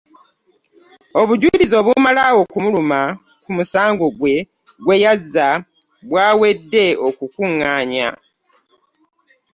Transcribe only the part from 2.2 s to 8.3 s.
okumuluma ku musango gwe yazza bwawedde okukuŋŋaanya.